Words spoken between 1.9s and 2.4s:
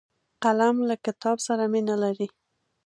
لري